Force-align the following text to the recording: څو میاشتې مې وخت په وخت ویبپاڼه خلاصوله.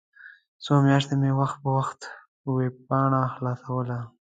څو 0.63 0.73
میاشتې 0.87 1.15
مې 1.21 1.31
وخت 1.39 1.57
په 1.63 1.69
وخت 1.77 1.99
ویبپاڼه 2.55 3.21
خلاصوله. 3.33 3.99